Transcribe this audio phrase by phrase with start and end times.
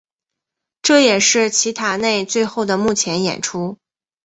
[0.81, 3.77] 这也是齐达内最后的幕前演出。